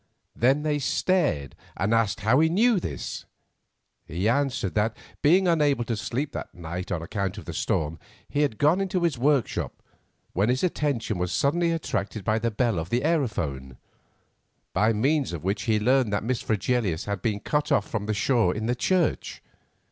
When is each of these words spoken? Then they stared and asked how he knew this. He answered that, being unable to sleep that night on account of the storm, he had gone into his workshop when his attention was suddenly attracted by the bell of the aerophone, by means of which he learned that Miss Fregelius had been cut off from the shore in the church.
Then 0.35 0.63
they 0.63 0.79
stared 0.79 1.55
and 1.77 1.93
asked 1.93 2.21
how 2.21 2.39
he 2.39 2.49
knew 2.49 2.79
this. 2.79 3.25
He 4.07 4.27
answered 4.27 4.73
that, 4.73 4.97
being 5.21 5.47
unable 5.47 5.83
to 5.83 5.95
sleep 5.95 6.31
that 6.31 6.55
night 6.55 6.91
on 6.91 7.03
account 7.03 7.37
of 7.37 7.45
the 7.45 7.53
storm, 7.53 7.99
he 8.27 8.41
had 8.41 8.57
gone 8.57 8.81
into 8.81 9.03
his 9.03 9.19
workshop 9.19 9.83
when 10.33 10.49
his 10.49 10.63
attention 10.63 11.19
was 11.19 11.31
suddenly 11.31 11.71
attracted 11.71 12.23
by 12.25 12.39
the 12.39 12.49
bell 12.49 12.79
of 12.79 12.89
the 12.89 13.01
aerophone, 13.03 13.77
by 14.73 14.91
means 14.91 15.33
of 15.33 15.43
which 15.43 15.61
he 15.69 15.79
learned 15.79 16.11
that 16.11 16.23
Miss 16.23 16.41
Fregelius 16.41 17.05
had 17.05 17.21
been 17.21 17.39
cut 17.39 17.71
off 17.71 17.87
from 17.87 18.07
the 18.07 18.15
shore 18.15 18.55
in 18.55 18.65
the 18.65 18.73
church. 18.73 19.43